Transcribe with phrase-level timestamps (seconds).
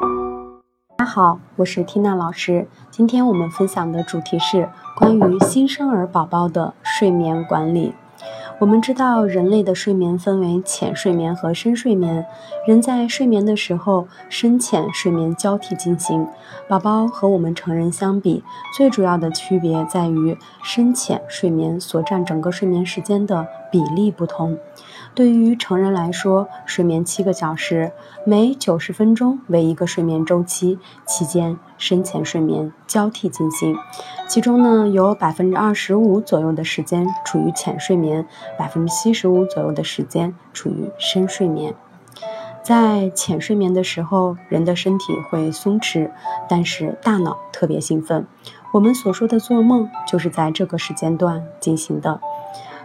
[0.00, 0.06] 大
[0.98, 2.68] 家好，我是缇娜老师。
[2.90, 7.94] 今天我们分享的主题是关于新生儿宝宝的睡眠管理。
[8.60, 12.26] 我们知道，人类的睡眠分为浅睡眠和深睡眠。
[12.66, 16.26] 人在睡眠的时候，深浅睡眠交替进行。
[16.68, 18.42] 宝宝和我们成人相比，
[18.76, 24.58] 最主要的区别在于深浅睡眠所占整个睡眠时间的比例不同。
[25.14, 27.92] 对于成人来说，睡眠七个小时，
[28.24, 33.76] 每九十分钟为一个睡眠周期，期间深浅睡眠交替进行。
[34.28, 41.74] 其中呢，有百分之二十五左右的时间处于浅睡眠，百分之七十五左右的时间处于深睡眠。
[42.62, 46.10] 在浅睡眠的时候，人的身体会松弛，
[46.48, 48.26] 但是大脑特别兴奋。
[48.74, 52.20] 我们所说的做梦，就是在这个时间段进行的。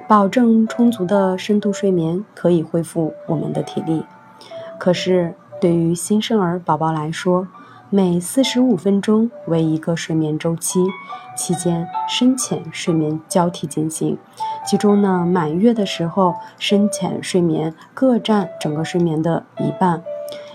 [0.08, 4.04] 保证充足的深度睡眠可以恢复我们的体力，
[4.78, 7.48] 可是对于新生儿宝宝来说，
[7.90, 10.86] 每四十五分钟为一个睡眠周期，
[11.38, 14.18] 期间深浅睡眠交替进行。
[14.66, 20.04] 其中呢，满月的时候，深浅睡眠各占整个睡眠的一半。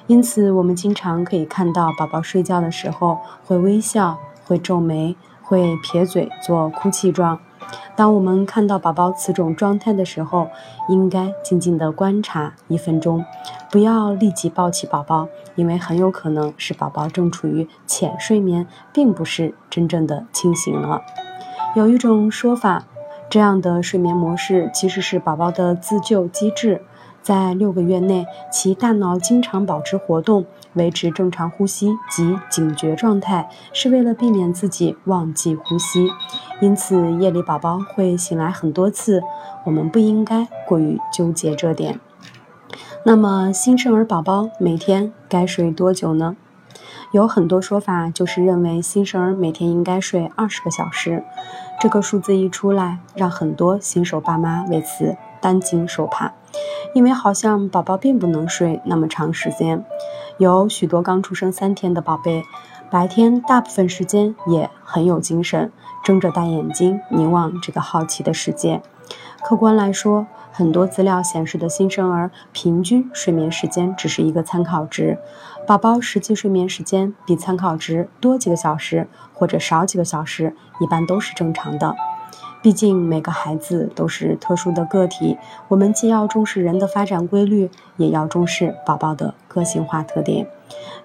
[0.06, 7.40] 因此，我们经常可以看到宝宝睡觉的时候会微笑、会皱眉、会撇嘴做哭泣状。
[7.96, 10.48] 当我们看到宝宝此种状态的时候，
[10.88, 13.24] 应该静静的观察一分钟，
[13.70, 21.02] 不要立即抱起宝宝，因为很有可能是宝宝正处于浅睡眠，并不是真正的清醒了。
[21.74, 22.84] 有一种说法，
[23.28, 26.82] 这样的睡眠模式其实是宝宝的自救机制。
[27.22, 36.08] 在六个月内，其大脑经常保持活动，维持正常呼吸及警觉状态，是为了避免自己忘记呼吸。
[36.60, 39.22] 因此，夜里宝宝会醒来很多次，
[39.64, 42.00] 我们不应该过于纠结这点。
[43.04, 46.36] 那么，新生儿宝宝每天该睡多久呢？
[47.10, 51.24] 有很多说法，就是认为新生儿每天应该睡二十个小时。
[51.80, 56.34] 这个数字一出来，让很多新手爸妈为此担惊受怕。
[56.94, 59.84] 因为好像宝宝并不能睡那么长时间，
[60.36, 62.42] 有许多刚出生三天的宝贝，
[62.90, 65.72] 白天大部分时间也很有精神，
[66.04, 68.82] 睁着大眼睛凝望这个好奇的世界。
[69.42, 75.18] 客观来说，很多资料显示的新生儿平均睡眠时间只是一个参考值，
[75.66, 81.94] 宝宝实际睡眠时间比参考值多几个小时或者少几个小时，一般都是正常的。
[82.60, 90.48] 毕竟每个孩子都是特殊的个体，我们既要重视人的发展规律，也要重视宝宝的个性化特点。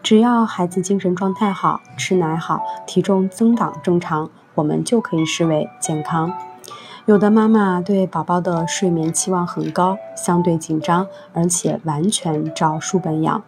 [0.02, 6.34] 只要孩子精神状态好，吃奶好，体重增长正常，我们就可以视为健康。
[7.06, 13.42] 有的妈妈对宝宝的睡眠期望很高，相对紧张，而且完全照书本养；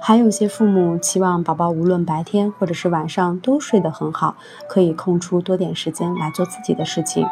[0.00, 4.36] 还有些父母期望宝宝无论白天或者是晚上都睡得很好，
[4.66, 7.26] 可以空出多点时间来做自己的事情。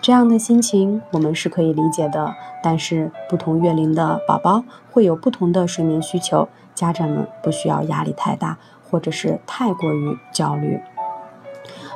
[0.00, 8.58] 这样的心情我们是可以理解的，但是不同月龄的宝宝会有不同的睡眠需求，家长们不需要压力太大，
[8.90, 10.80] 或者是太过于焦虑。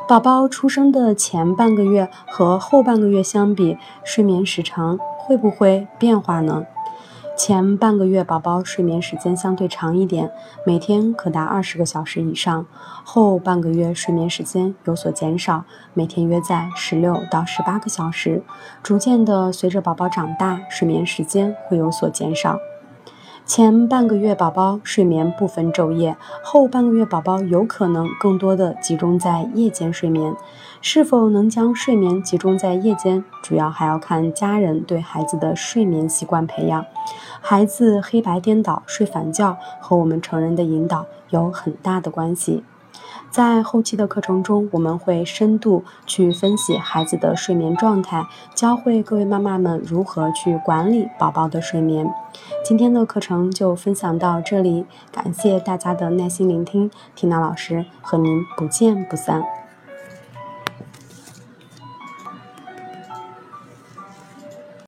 [0.09, 6.65] 宝宝出生的前半个月和后半个月相比，睡眠时长会不会变化呢？
[7.37, 10.31] 前半个月宝宝睡眠时间相对长一点，
[10.65, 12.65] 每天可达二十个小时以上；
[13.03, 18.45] 后半个月睡眠时间有所减少，每天约在十六到十八个小时。
[18.85, 22.57] 逐渐的，随着宝宝长大，睡眠时间会有所减少。
[23.47, 30.35] 前半个月宝宝睡眠不分昼夜，后半个月宝宝有可能更多的集中在夜间睡眠。
[30.83, 36.85] 是否能将睡眠集中在夜间，主要还要看家人对孩子的睡眠习惯培养。
[37.41, 42.65] 孩子黑白颠倒、睡反觉和我们成人的引导有很大的关系。
[43.31, 52.11] 在后期的课程中，我们会深度去分析孩子的睡眠状态，教会各位妈妈们如何去管理宝宝的睡眠。
[52.65, 59.66] 今天的课程就分享到这里，感谢大家的耐心聆听，缇娜老师和您不见不散。